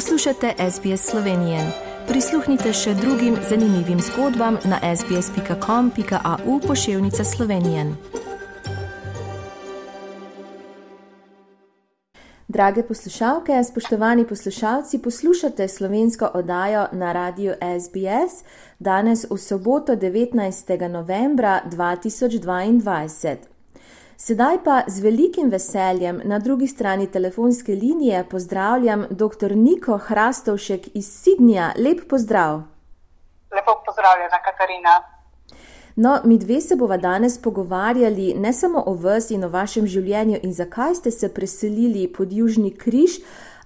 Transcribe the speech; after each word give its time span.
Poslušate 0.00 0.54
SBS 0.70 1.10
Slovenije. 1.10 1.58
Prisluhnite 2.08 2.72
še 2.72 2.94
drugim 2.94 3.34
zanimivim 3.48 3.98
zgodbam 4.00 4.56
na 4.64 4.78
sbsp.com.au 4.96 6.60
pošiljka 6.66 7.24
Slovenije. 7.24 7.84
Drage 12.48 12.82
poslušalke, 12.82 13.64
spoštovani 13.64 14.24
poslušalci, 14.26 14.98
poslušate 14.98 15.68
slovensko 15.68 16.30
oddajo 16.34 16.86
na 16.92 17.12
radiju 17.12 17.52
SBS 17.60 18.44
danes 18.78 19.26
v 19.30 19.36
soboto 19.38 19.92
19. 19.96 20.88
novembra 20.88 21.60
2022. 21.70 23.49
Sedaj 24.20 24.58
pa 24.64 24.82
z 24.86 25.00
velikim 25.00 25.48
veseljem 25.50 26.20
na 26.24 26.38
drugi 26.38 26.66
strani 26.66 27.06
telefonske 27.06 27.72
linije 27.72 28.24
pozdravljam 28.30 29.06
dr. 29.10 29.56
Niko 29.56 29.96
Hrastovšek 29.96 30.80
iz 30.94 31.06
Sidnja. 31.22 31.72
Lep 31.76 32.08
pozdrav. 32.08 32.62
Lepo 33.56 33.72
pozdravljena, 33.86 34.38
Katarina. 34.44 34.94
No, 35.96 36.20
mi 36.24 36.38
dve 36.38 36.60
se 36.60 36.76
bova 36.76 36.96
danes 36.96 37.42
pogovarjali 37.42 38.34
ne 38.34 38.52
samo 38.52 38.82
o 38.86 38.94
vas 38.94 39.30
in 39.30 39.44
o 39.44 39.48
vašem 39.48 39.86
življenju 39.86 40.38
in 40.42 40.52
zakaj 40.52 40.94
ste 40.94 41.10
se 41.10 41.34
preselili 41.34 42.12
pod 42.12 42.32
Južni 42.32 42.74
križ, 42.76 43.10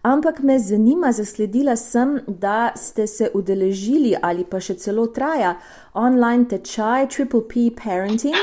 ampak 0.04 0.38
me 0.38 0.58
zanima, 0.58 1.12
zasledila 1.12 1.76
sem, 1.76 2.20
da 2.26 2.72
ste 2.76 3.06
se 3.06 3.30
udeležili 3.34 4.16
ali 4.22 4.44
pa 4.44 4.60
še 4.60 4.77
celo 4.77 5.06
traja 5.06 5.54
online 5.94 6.44
tečaj 6.48 7.08
Triple 7.08 7.40
P 7.48 7.70
Parenting. 7.72 8.36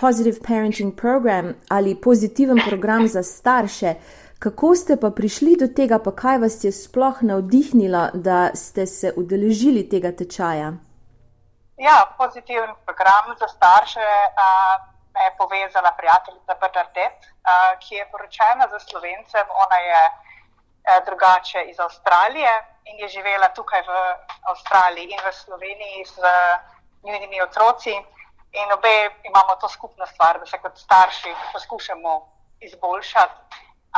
Positive 0.00 0.38
Parenting 0.46 0.94
Program 0.94 1.54
ali 1.68 1.96
pozitiven 2.00 2.60
program 2.68 3.08
za 3.08 3.22
starše. 3.22 3.94
Kako 4.38 4.74
ste 4.78 4.96
pa 4.96 5.10
prišli 5.10 5.56
do 5.58 5.66
tega, 5.66 5.98
pa 5.98 6.14
kaj 6.14 6.38
vas 6.38 6.62
je 6.64 6.70
sploh 6.72 7.22
navdihnilo, 7.22 8.04
da 8.14 8.54
ste 8.54 8.86
se 8.86 9.10
udeležili 9.16 9.82
tega 9.90 10.12
tečaja? 10.14 10.70
Ja, 11.78 11.98
pozitiven 12.18 12.70
program 12.86 13.34
za 13.40 13.48
starše 13.48 14.06
uh, 14.06 14.76
me 15.14 15.26
je 15.26 15.34
povezala 15.38 15.90
prijateljica 15.98 16.54
Bernadette, 16.62 17.26
uh, 17.26 17.74
ki 17.82 17.94
je 17.94 18.08
poročena 18.12 18.70
za 18.70 18.78
slovencem. 18.78 19.46
Ona 19.64 19.78
je 19.88 20.00
uh, 20.06 20.27
drugače 21.08 21.60
iz 21.70 21.78
Avstralije 21.80 22.52
in 22.88 22.98
je 23.02 23.08
živela 23.08 23.48
tukaj 23.58 23.82
v 23.90 23.92
Avstraliji 24.50 25.04
in 25.14 25.20
v 25.26 25.32
Sloveniji 25.32 26.04
z 26.04 26.18
njenimi 27.08 27.42
otroci. 27.42 27.94
In 28.60 28.68
obe 28.76 28.94
imamo 29.30 29.52
to 29.60 29.68
skupno 29.68 30.06
stvar, 30.06 30.38
da 30.40 30.46
se 30.46 30.58
kot 30.58 30.78
starši 30.78 31.30
poskušamo 31.52 32.12
izboljšati 32.60 33.34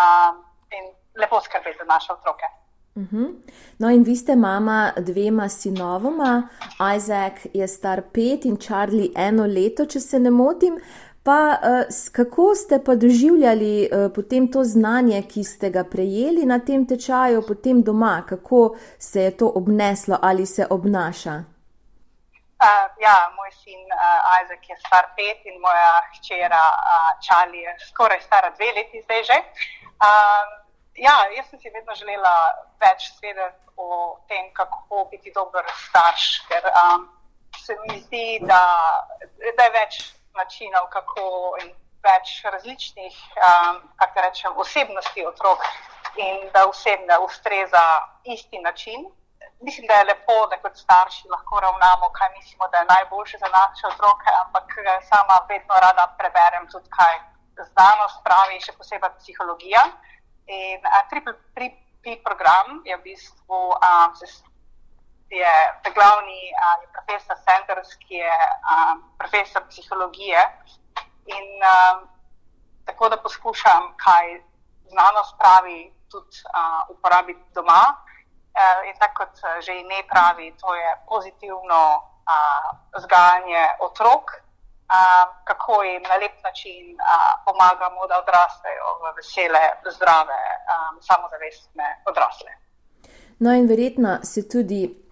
um, 0.02 0.44
in 0.76 0.84
lepo 1.20 1.40
skrbeti 1.40 1.78
za 1.78 1.84
naše 1.84 2.12
otroke. 2.12 2.46
Uh 2.94 3.02
mhm. 3.02 3.16
-huh. 3.16 3.52
No, 3.78 3.90
in 3.90 4.02
vi 4.02 4.16
ste 4.16 4.36
mama 4.36 4.92
dvema 4.96 5.48
sinovoma, 5.48 6.48
Isaac 6.96 7.46
je 7.54 7.68
star 7.68 8.02
pet 8.02 8.44
in 8.44 8.56
Charlie 8.56 9.10
eno 9.16 9.46
leto, 9.46 9.86
če 9.86 10.00
se 10.00 10.18
ne 10.18 10.30
motim. 10.30 10.80
Pa 11.30 11.42
uh, 11.62 11.86
kako 12.12 12.54
ste 12.54 12.84
pa 12.86 12.94
doživljali 12.94 13.74
uh, 13.86 14.12
potem 14.14 14.52
to 14.52 14.64
znanje, 14.64 15.22
ki 15.32 15.44
ste 15.44 15.70
ga 15.70 15.84
prejeli 15.84 16.42
na 16.52 16.58
tem 16.58 16.86
tečaju, 16.92 17.44
potem 17.48 17.82
doma, 17.88 18.16
kako 18.28 18.60
se 18.98 19.20
je 19.26 19.36
to 19.36 19.52
obneslo 19.60 20.18
ali 20.22 20.46
se 20.46 20.66
obnaša? 20.70 21.34
Uh, 22.66 22.86
ja, 23.06 23.16
moj 23.38 23.50
sin 23.62 23.80
uh, 23.94 24.42
Isaac 24.42 24.62
je 24.70 24.76
star 24.86 25.06
pet 25.16 25.46
in 25.46 25.60
moja 25.66 25.94
hčera 26.16 26.64
uh, 26.74 27.10
Charlie 27.26 27.62
je 27.62 27.78
skoraj 27.88 28.20
stara 28.26 28.50
dve 28.50 28.72
leti 28.76 29.02
zdaj 29.06 29.22
že. 29.30 29.38
Uh, 30.10 30.46
ja, 31.06 31.16
jaz 31.36 31.46
sem 31.50 31.58
si 31.60 31.70
vedno 31.70 31.94
želela 31.94 32.34
več 32.82 33.12
svedeti 33.18 33.64
o 33.76 34.18
tem, 34.28 34.50
kako 34.54 35.06
biti 35.10 35.30
dober 35.34 35.64
starš, 35.86 36.30
ker 36.48 36.72
um, 36.74 37.06
se 37.66 37.76
mi 37.86 38.00
zdi, 38.00 38.40
da, 38.42 38.64
da 39.56 39.62
je 39.68 39.78
več 39.78 40.02
načinov, 40.34 40.88
kako 40.90 41.56
in 41.62 41.72
več 42.04 42.44
različnih, 42.44 43.16
um, 43.36 43.80
kako 43.96 44.20
rečem, 44.26 44.52
osebnosti 44.56 45.26
otrok 45.26 45.64
in 46.16 46.48
da 46.54 46.64
vsem 46.70 47.06
ne 47.06 47.18
ustreza 47.18 47.84
isti 48.24 48.58
način 48.58 49.10
mislim, 49.60 49.86
da 49.86 49.94
je 49.94 50.08
lepo, 50.10 50.36
da 50.50 50.56
kot 50.62 50.76
starši 50.84 51.28
lahko 51.34 51.60
ravnamo, 51.60 52.06
kaj 52.18 52.28
mislimo, 52.38 52.68
da 52.72 52.78
je 52.78 52.90
najboljše 52.94 53.36
za 53.44 53.48
naše 53.58 53.84
otroke, 53.92 54.28
ampak 54.44 54.68
eh, 54.78 55.00
sama 55.10 55.36
vedno 55.48 55.74
rada 55.84 56.04
preberem 56.18 56.64
tudi, 56.72 56.88
kaj 56.98 57.14
znanost 57.72 58.18
pravi, 58.26 58.60
še 58.66 58.72
posebej 58.78 59.12
psihologija. 59.20 59.82
In 60.58 60.86
a, 60.96 61.02
triple 61.10 61.34
P 62.02 62.16
program 62.24 62.80
je 62.88 62.96
v 62.96 63.02
bistvu 63.04 63.58
um, 63.76 64.16
je 65.30 65.54
glavni 65.94 66.42
um, 66.50 66.80
profesor 66.94 67.36
Sanders, 67.44 67.94
ki 68.02 68.14
je 68.14 68.36
um, 68.72 68.98
profesor 69.18 69.62
psihologije. 69.68 70.42
In 71.26 71.46
um, 71.74 72.08
tako 72.84 73.08
da 73.08 73.16
poskušam, 73.16 73.82
kaj 74.04 74.26
znanost 74.92 75.34
pravi, 75.38 75.94
tudi 76.10 76.36
uh, 76.42 76.96
uporabiti 76.96 77.44
doma. 77.54 77.84
Uh, 77.94 78.88
in 78.88 78.94
tako 78.98 79.14
kot 79.18 79.34
uh, 79.38 79.62
že 79.64 79.72
ime 79.78 80.02
pravi, 80.12 80.54
to 80.60 80.74
je 80.74 80.90
pozitivno 81.08 81.82
uh, 81.94 82.68
vzgajanje 82.98 83.64
otrok, 83.86 84.24
uh, 84.34 85.26
kako 85.44 85.82
jim 85.82 86.02
na 86.02 86.16
lep 86.22 86.42
način 86.42 86.86
uh, 86.98 87.30
pomagamo, 87.46 88.06
da 88.10 88.18
odrastejo 88.18 88.86
v 89.02 89.14
vesele, 89.16 89.64
zdrave, 89.96 90.42
um, 90.74 90.98
samozavestne 91.10 91.86
odrasle. 92.10 92.52
No, 93.38 93.52
in 93.54 93.68
verjetno 93.68 94.18
se 94.22 94.48
tudi 94.48 94.82
uh, 94.84 95.09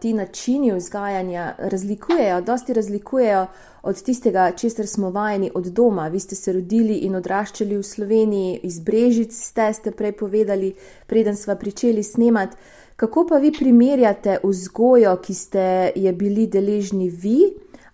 ti 0.00 0.12
načini 0.12 0.72
vzgajanja 0.72 1.54
razlikujejo, 1.58 2.40
dosti 2.40 2.72
razlikujejo 2.72 3.46
od 3.82 4.02
tistega, 4.02 4.50
česar 4.56 4.86
smo 4.86 5.10
vajeni 5.10 5.50
od 5.54 5.66
doma. 5.66 6.08
Vi 6.08 6.20
ste 6.20 6.34
se 6.34 6.52
rodili 6.52 6.94
in 6.94 7.16
odraščali 7.16 7.76
v 7.76 7.82
Sloveniji, 7.82 8.60
iz 8.62 8.80
Brežic 8.80 9.32
ste, 9.32 9.72
ste 9.72 9.90
prej 9.90 10.12
povedali, 10.12 10.74
preden 11.06 11.36
smo 11.36 11.56
pričeli 11.56 12.02
snemati. 12.02 12.56
Kako 12.96 13.26
pa 13.26 13.36
vi 13.36 13.52
primerjate 13.52 14.38
vzgojo, 14.42 15.16
ki 15.16 15.34
ste 15.34 15.92
je 15.96 16.12
bili 16.12 16.46
deležni 16.46 17.08
vi, 17.08 17.38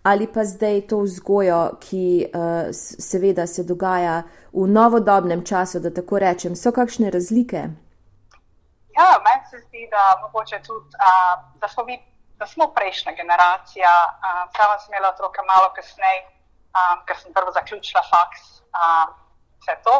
ali 0.03 0.27
pa 0.27 0.45
zdaj 0.45 0.81
to 0.81 1.01
vzgojo, 1.01 1.77
ki 1.81 2.27
uh, 2.27 2.41
seveda 2.99 3.47
se 3.47 3.63
dogaja 3.63 4.23
v 4.53 4.67
novodobnem 4.67 5.43
času, 5.43 5.81
da 5.81 5.91
tako 5.91 6.19
rečem, 6.19 6.57
so 6.57 6.73
kakšne 6.73 7.11
razlike? 7.11 7.69
Ja, 8.97 9.09
meni 9.25 9.45
se 9.51 9.59
zdi, 9.67 9.89
da, 9.93 10.05
tudi, 10.67 10.89
uh, 10.97 11.35
da 11.61 11.69
smo 11.69 11.85
mi 11.85 11.97
da 12.39 12.47
smo 12.47 12.69
prejšnja 12.75 13.13
generacija. 13.13 13.93
Uh, 14.09 14.53
sama 14.57 14.79
sem 14.79 14.95
imela 14.95 15.09
otroke 15.09 15.41
malo 15.53 15.73
kasneje, 15.77 16.23
um, 16.77 17.05
ker 17.07 17.17
sem 17.17 17.33
prvo 17.33 17.53
zaključila 17.53 18.03
faks, 18.11 18.43
um, 18.77 19.15
vse 19.61 19.77
to. 19.85 19.97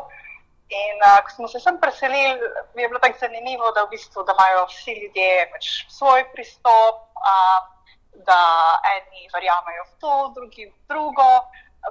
In 0.69 0.97
uh, 1.01 1.21
ko 1.25 1.31
smo 1.31 1.49
se 1.49 1.61
sem 1.61 1.79
preselili, 1.81 2.41
je 2.75 2.89
bilo 2.89 3.01
tako 3.01 3.19
zanimivo, 3.21 3.73
da, 3.73 3.85
v 3.85 3.95
bistvu, 3.95 4.25
da 4.27 4.35
imajo 4.37 4.67
vsi 4.73 4.97
ljudje 5.01 5.31
pač 5.53 5.71
svoj 5.99 6.27
pristop, 6.33 7.01
uh, 7.33 7.61
da 8.29 8.41
eni 8.97 9.29
verjamejo 9.35 9.87
v 9.87 9.95
to, 10.01 10.15
drugi 10.35 10.69
v 10.73 10.77
drugo. 10.89 11.31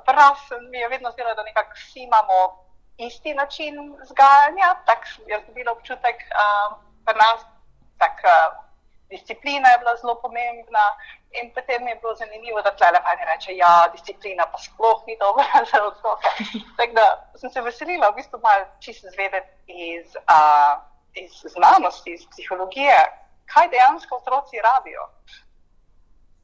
Prav 0.06 0.36
mi 0.70 0.78
je 0.78 0.90
vedno 0.90 1.12
zdelo, 1.12 1.34
da 1.36 1.44
nekako 1.44 1.78
vsi 1.80 2.04
imamo 2.04 2.40
isti 2.98 3.34
način 3.34 3.78
vzgajanja. 4.02 4.76
Tako 4.86 5.30
jaz 5.32 5.42
dobila 5.48 5.72
občutek, 5.72 6.18
da 6.30 6.86
um, 7.14 7.18
nas 7.18 7.46
tak. 7.98 8.18
Uh, 8.24 8.66
disciplina 9.10 9.70
je 9.70 9.78
bila 9.78 9.96
zelo 9.96 10.16
pomembna. 10.16 10.86
In 11.42 11.52
potem 11.54 11.88
je 11.88 11.96
bilo 11.96 12.16
zanimivo, 12.16 12.62
da 12.62 12.72
tle 12.72 12.92
lepo 12.92 13.10
reče, 13.32 13.52
da 13.52 13.58
ja, 13.64 13.88
disciplina 13.96 14.46
pa 14.52 14.58
sploh 14.58 15.04
ni 15.08 15.18
dobra 15.20 15.46
za 15.72 15.84
otroke. 15.84 16.30
Tako 16.78 16.94
da 16.94 17.08
sem 17.36 17.50
se 17.50 17.62
veselila, 17.62 18.10
v 18.10 18.16
bistvu 18.16 18.40
malo 18.40 18.66
čisto 18.80 19.08
zvedeti 19.16 19.52
iz, 19.68 20.16
uh, 20.16 20.74
iz 21.14 21.32
znanosti, 21.56 22.14
iz 22.14 22.24
psihologije, 22.32 22.98
kaj 23.52 23.68
dejansko 23.74 24.16
otroci 24.16 24.64
rabijo. 24.70 25.04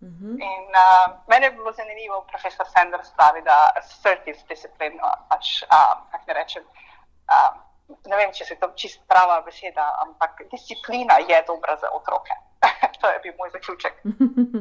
Uh 0.02 0.08
mhm. 0.08 0.26
-huh. 0.26 0.36
In 0.50 0.66
uh, 0.84 1.08
meni 1.28 1.46
je 1.46 1.52
bilo 1.52 1.72
zanimivo, 1.72 2.26
profesor 2.32 2.66
Sanders 2.74 3.10
pravi, 3.18 3.42
da 3.42 3.58
assertive 3.76 4.40
discipline, 4.50 4.98
pač, 5.30 5.46
uh, 5.64 5.94
kako 6.12 6.24
ne 6.28 6.34
rečem. 6.34 6.64
Uh, 6.64 7.71
Ne 8.08 8.18
vem, 8.18 8.32
če 8.34 8.46
se 8.46 8.56
to 8.60 8.72
čisto 8.76 9.04
prava 9.08 9.42
beseda, 9.46 9.88
ampak 10.06 10.44
disciplina 10.52 11.20
je 11.24 11.44
dobra 11.48 11.78
za 11.82 11.92
otroke. 11.96 12.38
to 13.02 13.10
je 13.10 13.20
bil 13.24 13.34
moj 13.40 13.50
zaključek. 13.54 13.94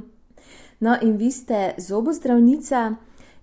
no, 0.84 0.96
in 1.02 1.16
vi 1.16 1.30
ste 1.30 1.74
zobozdravnica. 1.78 2.90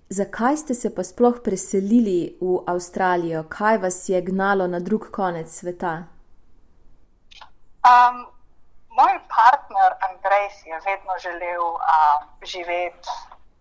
Zakaj 0.08 0.56
ste 0.56 0.74
se 0.74 0.88
pa 0.94 1.04
sploh 1.04 1.40
preselili 1.44 2.38
v 2.40 2.62
Avstralijo? 2.66 3.42
Kaj 3.48 3.78
vas 3.78 4.08
je 4.08 4.20
gnalo 4.24 4.66
na 4.66 4.80
drug 4.80 5.10
konec 5.12 5.52
sveta? 5.52 6.08
Um, 7.84 8.24
moj 8.96 9.20
partner 9.28 9.92
Andrej 10.08 10.48
si 10.56 10.68
je 10.68 10.80
vedno 10.86 11.12
želel 11.22 11.60
uh, 11.60 12.24
živeti 12.42 13.08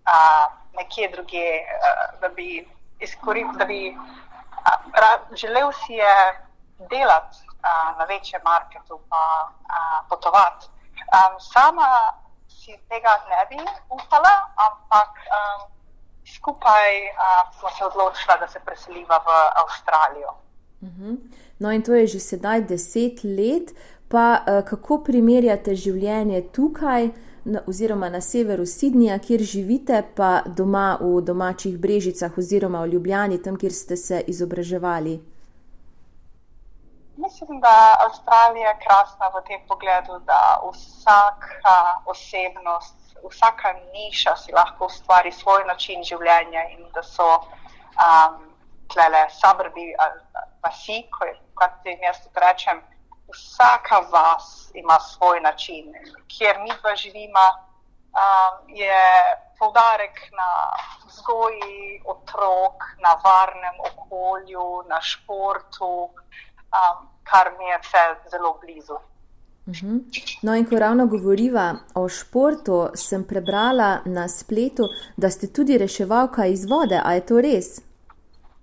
uh, 0.08 0.48
nekje 0.80 1.10
drugje, 1.12 1.52
uh, 1.68 2.22
da 2.22 2.30
bi 2.30 2.68
izkoristil, 3.00 3.60
da 3.60 3.66
bi 3.66 3.96
želel 5.36 5.72
si 5.72 5.94
je 5.94 6.16
delati 6.92 7.38
uh, 7.48 7.98
na 8.00 8.06
večjem 8.06 8.42
marketu 8.44 9.00
pa 9.10 9.24
uh, 9.48 10.10
potovati. 10.10 10.66
Um, 11.16 11.40
sama 11.40 11.90
si 12.48 12.72
tega 12.90 13.14
ne 13.30 13.42
bi 13.50 13.60
upala, 13.90 14.36
ampak 14.68 15.12
um, 15.38 15.62
skupaj 16.36 16.90
uh, 17.06 17.60
smo 17.60 17.70
se 17.70 17.86
odločili, 17.86 18.36
da 18.40 18.48
se 18.48 18.60
preseliva 18.66 19.18
v 19.18 19.30
Avstralijo. 19.62 20.32
Uh 20.82 20.88
mhm. 20.88 21.12
-huh. 21.12 21.18
No, 21.60 21.72
in 21.72 21.84
to 21.84 21.94
je 21.94 22.08
že 22.08 22.20
sedaj 22.20 22.62
deset 22.62 23.24
let. 23.24 23.72
Pa 24.10 24.40
uh, 24.40 24.70
kako 24.70 25.04
primerjate 25.04 25.76
življenje 25.76 26.52
tukaj, 26.52 27.10
oziroma 27.68 28.10
na 28.10 28.22
severu 28.22 28.66
Sidnija, 28.66 29.20
kjer 29.20 29.42
živite, 29.42 30.04
pa 30.16 30.42
doma 30.46 30.98
v 31.02 31.22
domačih 31.22 31.78
Brežicah, 31.78 32.38
oziroma 32.38 32.82
v 32.82 32.94
Ljubljani, 32.94 33.42
tam, 33.44 33.58
kjer 33.58 33.74
ste 33.74 33.98
se 33.98 34.24
izobraževali? 34.28 35.20
Mislim, 37.18 37.60
da 37.60 37.70
je 37.70 37.94
Avstralija 38.06 38.74
krasna 38.84 39.28
v 39.36 39.42
tem 39.48 39.62
pogledu, 39.68 40.20
da 40.26 40.60
vsaka 40.70 41.78
osebnost, 42.06 43.18
vsaka 43.30 43.74
niša 43.94 44.36
si 44.36 44.52
lahko 44.54 44.86
ustvari 44.86 45.32
svoj 45.32 45.64
način 45.66 46.04
življenja 46.04 46.68
in 46.76 46.86
da 46.94 47.04
so 47.04 47.28
um, 47.38 48.38
tlele 48.94 49.24
sabrbi 49.42 49.94
ali 49.98 50.20
vasi, 50.64 51.04
kot 51.56 51.86
jim 51.86 52.04
jaz 52.04 52.22
rečem, 52.36 52.82
vsaka 53.34 54.00
vas 54.12 54.72
ima 54.74 55.00
svoj 55.00 55.40
način. 55.42 55.94
Kjer 56.28 56.56
mi 56.60 56.72
pa 56.82 56.96
živimo, 56.96 57.46
um, 57.54 58.54
je 58.68 59.02
poudarek 59.60 60.18
na 60.32 60.52
vzgoji 61.08 62.02
otrok, 62.06 62.76
na 63.04 63.12
varnem 63.26 63.78
okolju, 63.90 64.84
na 64.90 65.02
športu 65.02 66.10
um, 66.78 67.08
kar 67.24 67.52
mi 67.58 67.66
je 67.66 67.80
vse 67.84 68.30
zelo 68.32 68.60
blizu. 68.62 68.98
Mhm. 69.68 69.98
No, 70.42 70.56
in 70.56 70.66
ko 70.70 70.80
ravno 70.80 71.06
govoriva 71.08 71.76
o 71.96 72.10
športu, 72.10 72.90
sem 72.96 73.24
prebrala 73.28 74.00
na 74.06 74.28
spletu, 74.28 74.84
da 75.18 75.30
ste 75.30 75.48
tudi 75.54 75.78
reševalka 75.78 76.46
iz 76.46 76.66
vode. 76.66 77.02
A 77.04 77.14
je 77.14 77.26
to 77.26 77.42
res? 77.42 77.68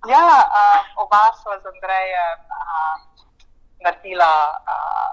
Ja, 0.09 0.29
uh, 0.61 1.03
oba 1.03 1.21
sva 1.41 1.59
z 1.61 1.65
Andrejem 1.73 2.41
uh, 2.41 3.14
naredila 3.85 4.33
uh, 4.73 5.11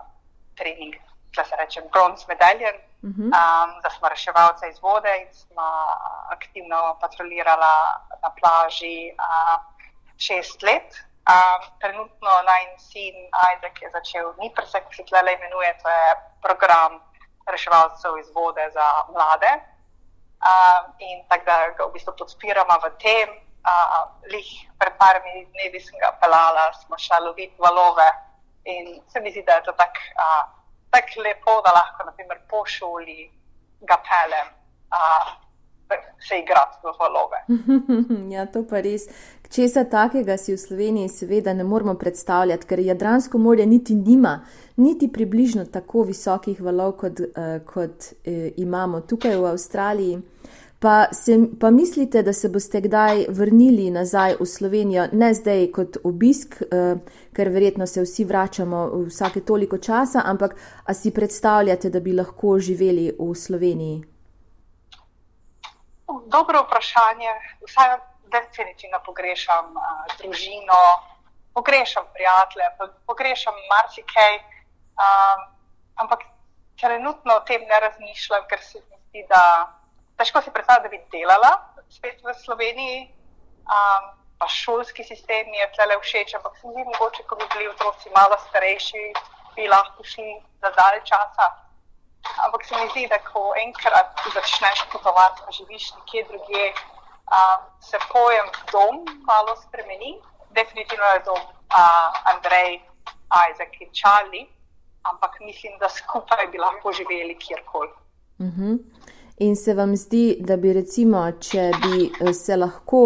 trening, 0.56 0.96
da 1.36 1.44
se 1.44 1.56
reče 1.56 1.82
bronz 1.92 2.26
medaljen, 2.28 2.76
uh 2.76 3.10
-huh. 3.10 3.28
um, 3.38 3.70
da 3.82 3.90
smo 3.90 4.08
reševalce 4.08 4.68
iz 4.68 4.78
vode 4.82 5.12
in 5.22 5.34
smo 5.34 5.68
aktivno 6.36 6.98
patrolirala 7.00 7.74
na 8.22 8.30
plaži 8.38 8.98
uh, 9.12 9.56
šest 10.26 10.62
let. 10.62 10.90
Um, 11.22 11.60
trenutno 11.80 12.30
naj 12.50 12.64
sin 12.78 13.14
Ajdek 13.46 13.82
je 13.82 13.90
začel 13.90 14.26
NIPRS, 14.40 14.72
ki 14.88 14.96
se 14.96 15.04
tle 15.04 15.32
imenuje, 15.32 15.70
to 15.82 15.88
je 15.88 16.08
program 16.42 16.92
reševalcev 17.46 18.18
iz 18.18 18.30
vode 18.34 18.64
za 18.76 18.86
mlade. 19.14 19.52
Um, 20.50 20.84
in 20.98 21.18
tako 21.28 21.44
da 21.44 21.56
ga 21.76 21.84
v 21.84 21.92
bistvu 21.92 22.12
podpiramo 22.18 22.76
v 22.84 22.90
tem. 23.04 23.28
Uh, 23.62 24.10
lih 24.32 24.50
pred 24.78 24.94
parimi 24.98 25.46
dnevi 25.54 25.80
sem 25.80 25.98
ga 26.02 26.10
pelala, 26.20 26.72
smo 26.82 26.98
šli 26.98 27.18
loviti 27.26 27.62
valove 27.62 28.08
in 28.64 29.00
se 29.12 29.20
mi 29.20 29.30
zdi, 29.30 29.42
da 29.46 29.52
je 29.52 29.62
to 29.68 29.72
tako 29.72 30.00
uh, 30.24 30.42
tak 30.90 31.04
lepo, 31.16 31.60
da 31.64 31.72
lahko 31.72 32.04
naprimer 32.06 32.38
po 32.50 32.64
šoli 32.66 33.30
ga 33.80 33.96
pelem. 34.08 34.48
Uh, 34.92 35.42
Se 36.28 36.38
igrati 36.38 36.78
v 36.82 36.92
valove. 37.00 37.38
ja, 38.34 38.46
to 38.46 38.62
pa 38.64 38.80
res. 38.80 39.02
Česa 39.52 39.82
takega 39.84 40.38
si 40.40 40.54
v 40.54 40.56
Sloveniji 40.56 41.10
seveda 41.12 41.52
ne 41.52 41.66
moremo 41.68 41.92
predstavljati, 42.00 42.66
ker 42.66 42.80
Jadransko 42.80 43.38
morje 43.38 43.66
niti 43.66 43.94
nima, 43.94 44.38
niti 44.76 45.10
približno 45.12 45.66
tako 45.68 46.06
visokih 46.08 46.62
valov, 46.64 46.94
kot, 47.02 47.20
uh, 47.20 47.58
kot 47.68 48.08
uh, 48.08 48.48
imamo 48.56 49.02
tukaj 49.04 49.36
v 49.36 49.50
Avstraliji. 49.50 50.22
Pa, 50.82 51.06
se, 51.12 51.38
pa 51.60 51.70
mislite, 51.70 52.22
da 52.22 52.32
se 52.32 52.48
boste 52.48 52.80
kdaj 52.80 53.26
vrnili 53.28 53.90
nazaj 53.90 54.34
v 54.40 54.46
Slovenijo, 54.46 55.04
ne 55.12 55.28
zdaj 55.34 55.68
kot 55.76 55.96
obisk, 56.04 56.56
uh, 56.58 56.98
ker 57.36 57.50
verjetno 57.54 57.86
se 57.86 58.02
vsi 58.02 58.24
vračamo 58.26 58.80
vsake 59.06 59.44
toliko 59.46 59.78
časa, 59.78 60.24
ampak 60.26 60.56
a 60.84 60.94
si 60.94 61.12
predstavljate, 61.14 61.90
da 61.90 62.00
bi 62.00 62.12
lahko 62.12 62.58
živeli 62.58 63.12
v 63.18 63.34
Sloveniji? 63.34 64.00
Dobro 66.34 66.64
vprašanje. 66.66 67.30
Vsaj 67.68 67.94
definitivno 68.34 68.98
pogrešam 69.06 69.70
uh, 69.76 70.16
družino, 70.18 70.80
pogrešam 71.54 72.08
prijatelje, 72.14 72.66
pogrešam 73.06 73.54
marsikaj. 73.70 74.34
Um, 74.98 75.46
ampak 75.94 76.26
trenutno 76.80 77.38
o 77.38 77.44
tem 77.46 77.62
ne 77.70 77.80
razmišljam, 77.86 78.50
ker 78.50 78.58
se 78.58 78.82
mi 78.90 78.98
zdi, 78.98 79.24
da 79.30 79.42
težko 80.18 80.42
si 80.42 80.50
predstavljam, 80.50 80.82
da 80.82 80.88
bi 80.88 81.04
delala 81.12 81.52
spet 81.90 82.20
v 82.24 82.34
Sloveniji. 82.44 83.00
Um, 83.62 84.10
pa 84.38 84.48
šolski 84.48 85.04
sistem 85.04 85.50
mi 85.50 85.58
je 85.60 85.68
tle 85.76 85.96
všeč, 86.02 86.34
ampak 86.34 86.56
se 86.58 86.66
mi 86.66 86.72
zdi, 86.74 86.84
mogoče, 86.84 87.22
ko 87.30 87.36
bi 87.38 87.46
bili 87.54 87.68
otroci 87.70 88.10
malo 88.16 88.38
starejši, 88.48 89.04
bi 89.54 89.68
lahko 89.70 90.04
šli 90.04 90.32
za 90.62 90.70
dalj 90.78 90.98
časa. 91.10 91.46
Ampak 92.46 92.64
se 92.66 92.74
mi 92.80 92.88
zdi, 92.90 93.06
da 93.12 93.18
ko 93.22 93.52
enkrat 93.66 94.24
začneš 94.34 94.82
potovati, 94.92 95.42
pa 95.46 95.54
živiš 95.58 95.92
nekje 95.98 96.24
drugje, 96.30 96.64
um, 97.36 97.60
se 97.80 97.98
pojem 98.12 98.50
dom 98.72 99.04
malo 99.30 99.56
spremeni. 99.62 100.18
Definitivno 100.50 101.06
je 101.14 101.22
dom 101.28 101.42
uh, 101.42 102.34
Andrej, 102.34 102.82
Isaac 103.50 103.78
in 103.80 103.90
Charlie, 103.94 104.46
ampak 105.02 105.40
mislim, 105.40 105.78
da 105.78 105.88
skupaj 105.88 106.46
bi 106.52 106.58
lahko 106.58 106.92
živeli 106.92 107.38
kjerkoli. 107.38 107.94
Uh 108.38 108.46
mhm. 108.46 108.74
In 109.42 109.56
se 109.56 109.74
vam 109.74 109.96
zdi, 109.96 110.36
da 110.40 110.56
bi 110.56 110.70
recimo, 110.72 111.20
če 111.42 111.70
bi 111.82 112.04
eh, 112.06 112.32
se 112.32 112.56
lahko 112.56 113.00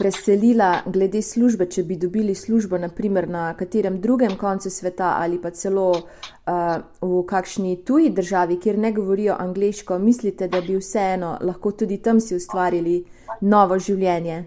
preselila 0.00 0.70
glede 0.86 1.20
službe, 1.22 1.68
če 1.70 1.84
bi 1.86 1.98
dobili 2.00 2.34
službo 2.34 2.78
naprimer 2.80 3.28
na 3.28 3.42
katerem 3.54 4.00
drugem 4.00 4.34
koncu 4.40 4.70
sveta 4.72 5.12
ali 5.20 5.36
pa 5.42 5.52
celo 5.52 5.90
uh, 5.92 6.54
v 7.04 7.20
kakšni 7.28 7.74
tuji 7.84 8.08
državi, 8.16 8.56
kjer 8.64 8.78
ne 8.80 8.90
govorijo 8.96 9.36
angliško, 9.38 9.98
mislite, 9.98 10.48
da 10.48 10.62
bi 10.64 10.78
vseeno 10.80 11.34
lahko 11.44 11.74
tudi 11.82 12.00
tam 12.02 12.20
si 12.20 12.34
ustvarili 12.34 12.96
novo 13.40 13.78
življenje? 13.78 14.38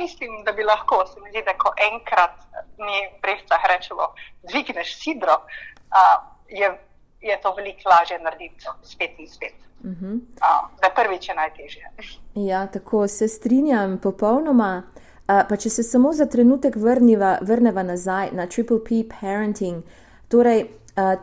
Mislim, 0.00 0.40
da 0.48 0.56
bi 0.56 0.64
lahko. 0.64 1.02
Se 1.12 1.20
mi 1.20 1.30
zdi, 1.34 1.44
da 1.44 1.52
ko 1.60 1.74
enkrat 1.92 2.40
mi 2.80 3.04
brezcah 3.22 3.68
rečemo, 3.74 4.08
dvigneš 4.48 4.96
sidro, 5.04 5.36
uh, 5.36 6.16
je, 6.48 6.72
je 7.28 7.40
to 7.42 7.54
veliko 7.54 7.88
lažje 7.88 8.18
narediti 8.18 8.64
spet 8.82 9.18
in 9.18 9.28
spet. 9.28 9.54
Uh 9.84 9.90
-huh. 9.90 10.14
uh, 10.14 10.70
da 10.82 10.88
prvič 10.94 11.28
je 11.28 11.34
najtežje. 11.34 11.90
Ja, 12.34 12.66
tako 12.66 13.08
se 13.08 13.28
strinjam 13.28 13.98
popolnoma. 14.02 14.82
Uh, 15.28 15.42
pa 15.48 15.56
če 15.56 15.70
se 15.70 15.82
samo 15.82 16.12
za 16.12 16.26
trenutek 16.26 16.76
vrniva, 16.76 17.38
vrneva 17.42 17.82
nazaj 17.82 18.28
na 18.32 18.46
Triple 18.46 18.84
P 18.84 19.08
parenting, 19.20 19.84
torej 20.28 20.66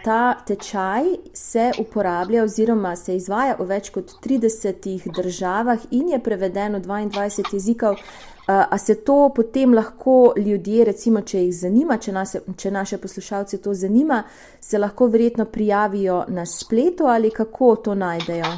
Ta 0.03 0.33
tečaj 0.45 1.03
se 1.33 1.71
uporablja 1.79 2.43
oziroma 2.43 2.95
se 2.95 3.15
izvaja 3.15 3.55
v 3.59 3.65
več 3.65 3.89
kot 3.89 4.11
30 4.21 5.07
državah 5.15 5.87
in 5.91 6.11
je 6.13 6.19
preveden 6.21 6.75
v 6.77 6.81
22 6.85 7.55
jezikov. 7.55 7.97
A 8.47 8.77
se 8.77 9.05
to 9.05 9.31
potem 9.35 9.73
lahko 9.73 10.33
ljudje, 10.37 10.85
recimo, 10.85 11.21
če 11.21 11.45
jih 11.45 11.53
zanima, 11.55 11.95
če, 11.97 12.11
nas, 12.11 12.35
če 12.59 12.71
naše 12.75 12.97
poslušalce 12.99 13.61
to 13.63 13.73
zanima, 13.73 14.23
se 14.59 14.77
lahko 14.77 15.07
verjetno 15.07 15.45
prijavijo 15.45 16.25
na 16.27 16.45
spletu 16.45 17.07
ali 17.07 17.31
kako 17.31 17.75
to 17.75 17.95
najdejo? 17.95 18.51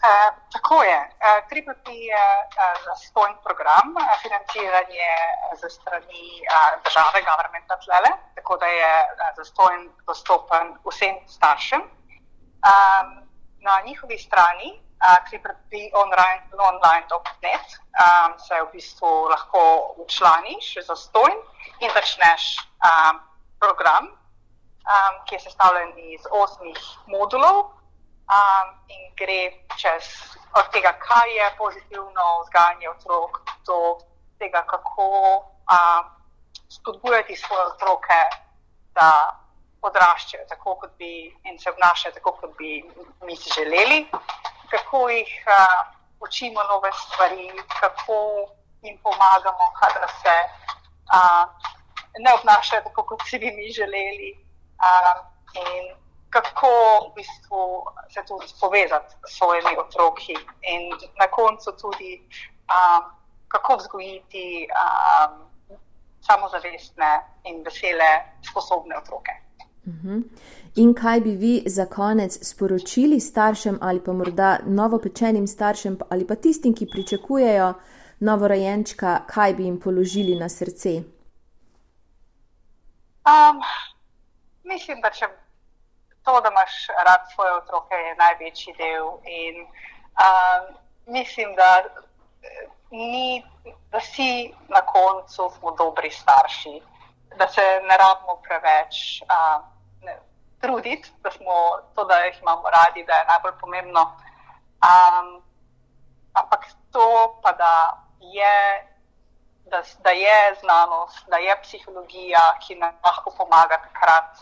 Uh, 0.00 0.30
tako 0.52 0.82
je. 0.82 0.98
Uh, 0.98 1.38
Tripoti 1.48 1.96
je 2.08 2.24
uh, 2.42 2.76
zastojn 2.88 3.34
program, 3.44 3.94
uh, 3.94 4.10
financiranje 4.22 5.08
za 5.60 5.68
strani 5.68 6.24
uh, 6.40 6.80
države, 6.84 7.22
governmenta 7.30 7.76
tlele, 7.84 8.10
tako 8.34 8.56
da 8.56 8.66
je 8.66 8.92
uh, 9.06 9.26
zastojn 9.36 9.90
dostopen 10.06 10.74
vsem 10.88 11.14
staršem. 11.28 11.82
Um, 11.84 13.08
na 13.66 13.74
njihovi 13.86 14.18
strani, 14.18 14.80
uh, 15.00 15.18
tripoti.online.net, 15.28 17.66
um, 18.04 18.30
se 18.38 18.62
v 18.62 18.66
bistvu 18.72 19.28
lahko 19.28 19.94
učlaniš 19.96 20.74
zastojn 20.86 21.38
in 21.80 21.90
začneš 21.94 22.56
um, 22.84 23.20
program, 23.58 24.04
um, 24.12 25.14
ki 25.26 25.34
je 25.34 25.40
sestavljen 25.40 25.92
iz 26.14 26.20
osmih 26.30 26.78
modulov 27.06 27.80
um, 28.30 28.68
in 28.88 29.14
gre 29.16 29.52
čez 29.76 30.04
od 30.58 30.70
tega, 30.72 30.92
kaj 30.98 31.36
je 31.36 31.56
pozitivno 31.58 32.24
vzgajanje 32.44 32.90
otrok, 32.90 33.40
do 33.66 33.98
tega, 34.38 34.64
kako 34.66 35.06
um, 35.70 36.04
spodbujati 36.68 37.36
svoje 37.36 37.66
otroke, 37.66 38.20
da 38.94 39.10
odraščajo 39.82 40.44
tako, 40.48 40.74
kot 40.80 40.90
bi 40.98 41.30
in 41.48 41.58
se 41.58 41.70
obnašajo 41.70 42.14
tako, 42.14 42.32
kot 42.40 42.56
bi 42.58 42.82
mi 43.24 43.36
si 43.36 43.50
želeli, 43.54 44.06
kako 44.70 45.08
jih 45.08 45.32
uh, 45.46 45.80
učimo 46.20 46.62
nove 46.62 46.90
stvari, 46.92 47.50
kako 47.80 48.16
jim 48.82 48.98
pomagamo, 49.02 49.64
kadar 49.80 50.08
se 50.22 50.36
uh, 51.16 51.44
ne 52.18 52.34
obnašajo 52.38 52.82
tako, 52.82 53.02
kot 53.02 53.20
si 53.26 53.38
bi 53.38 53.50
mi 53.50 53.72
želeli. 53.72 54.30
Um, 54.80 55.18
in 55.54 55.96
kako 56.30 56.70
v 57.06 57.14
bistvu 57.14 57.86
se 58.14 58.22
tudi 58.28 58.46
povezati 58.60 59.14
s 59.26 59.38
svojimi 59.38 59.76
otroki, 59.78 60.36
in 60.62 60.82
na 61.18 61.26
koncu 61.26 61.72
tudi, 61.72 62.22
um, 62.70 63.04
kako 63.48 63.76
vzgojiti 63.76 64.68
um, 64.70 65.50
samozavestne 66.20 67.20
in 67.44 67.64
vesele, 67.64 68.10
sposobne 68.50 68.96
otroke. 68.98 69.32
Mhm. 69.90 70.22
In 70.76 70.94
kaj 70.94 71.20
bi 71.20 71.30
vi 71.36 71.62
za 71.66 71.86
konec 71.86 72.38
sporočili 72.46 73.20
staršem 73.20 73.78
ali 73.82 74.04
pa 74.04 74.12
morda 74.12 74.58
novopečenim 74.66 75.46
staršem 75.46 75.98
ali 76.10 76.26
pa 76.26 76.34
tistim, 76.34 76.74
ki 76.74 76.86
pričakujejo 76.86 77.72
novorojenčka, 78.20 79.20
kaj 79.26 79.54
bi 79.54 79.64
jim 79.64 79.80
položili 79.80 80.34
na 80.40 80.48
srce? 80.48 80.90
Um, 83.30 83.62
mislim, 84.64 85.00
da 85.00 85.10
če 85.10 85.26
to, 86.24 86.40
da 86.40 86.48
imaš 86.48 86.86
rad 87.06 87.26
svoje 87.34 87.52
otroke, 87.54 87.94
je 87.94 88.14
največji 88.16 88.74
del. 88.78 89.06
In 89.24 89.60
um, 90.26 90.70
mislim, 91.06 91.54
da, 91.56 91.70
ni, 92.90 93.42
da 93.90 94.00
si 94.00 94.52
na 94.68 94.80
koncu 94.86 95.50
smo 95.58 95.74
dobri 95.76 96.10
starši, 96.10 96.80
da 97.38 97.48
se 97.48 97.66
ne 97.88 97.96
rabimo 98.02 98.40
preveč 98.46 99.22
um, 99.22 99.70
truditi, 100.60 101.12
da 101.22 101.30
smo 101.30 101.52
to, 101.94 102.04
da 102.04 102.14
jih 102.24 102.38
imamo 102.42 102.70
radi, 102.70 103.04
da 103.04 103.14
je 103.14 103.28
najbolj 103.32 103.52
pomembno. 103.60 104.02
Um, 104.90 105.42
ampak 106.32 106.66
to 106.92 107.40
pa 107.42 107.52
da 107.52 107.74
je. 108.20 108.86
Da, 109.70 109.82
da 110.02 110.10
je 110.10 110.38
znanost, 110.60 111.28
da 111.28 111.36
je 111.36 111.54
psihologija, 111.62 112.40
ki 112.66 112.74
nam 112.74 112.94
lahko 113.06 113.30
pomaga 113.38 113.76
takrat, 113.78 114.38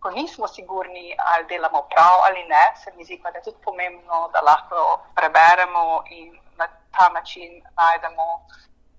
ko 0.00 0.10
nismo 0.10 0.48
sigurni, 0.48 1.16
ali 1.18 1.46
delamo 1.48 1.82
prav 1.82 2.16
ali 2.26 2.42
ne, 2.48 2.64
se 2.84 2.92
mi 2.96 3.04
zdi, 3.04 3.20
da 3.22 3.38
je 3.38 3.42
tudi 3.42 3.56
pomembno, 3.64 4.30
da 4.32 4.40
lahko 4.40 5.00
preberemo 5.14 6.02
in 6.10 6.38
na 6.58 6.66
ta 6.66 7.08
način 7.14 7.62
najdemo 7.76 8.26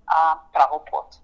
a, 0.05 0.35
pravo 0.53 0.79
pot. 0.91 1.15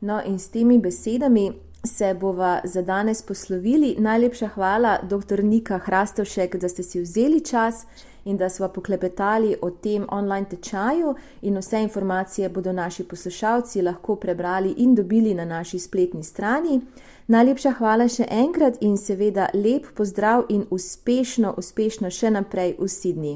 No, 0.00 0.22
in 0.24 0.38
s 0.38 0.50
temi 0.50 0.78
besedami 0.78 1.52
se 1.84 2.14
bova 2.14 2.60
za 2.64 2.82
danes 2.82 3.22
poslovili. 3.22 3.96
Najlepša 3.98 4.48
hvala, 4.48 4.98
dr. 5.02 5.44
Nika 5.44 5.78
Hrastovšek, 5.78 6.56
da 6.56 6.68
ste 6.68 6.82
si 6.82 7.00
vzeli 7.00 7.44
čas 7.44 7.86
in 8.24 8.36
da 8.36 8.48
smo 8.48 8.68
poklepetali 8.68 9.56
o 9.62 9.70
tem 9.70 10.06
online 10.10 10.48
tečaju. 10.48 11.14
In 11.42 11.58
vse 11.58 11.82
informacije 11.82 12.48
bodo 12.48 12.72
naši 12.72 13.08
poslušalci 13.08 13.82
lahko 13.82 14.16
prebrali 14.16 14.74
in 14.76 14.94
dobili 14.94 15.34
na 15.34 15.44
naši 15.44 15.78
spletni 15.78 16.22
strani. 16.22 16.80
Najlepša 17.26 17.70
hvala 17.78 18.08
še 18.08 18.24
enkrat 18.30 18.74
in 18.80 18.96
seveda 18.96 19.48
lep 19.54 19.86
pozdrav 19.96 20.44
in 20.48 20.66
uspešno, 20.70 21.54
uspešno 21.56 22.10
še 22.10 22.30
naprej 22.30 22.76
v 22.78 22.88
Sidni. 22.88 23.34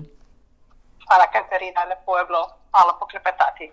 Hvala, 1.09 1.25
Katarina, 1.33 1.85
lepo 1.89 2.19
je 2.19 2.25
bilo 2.25 2.43
malo 2.73 2.97
poklepetati. 3.01 3.73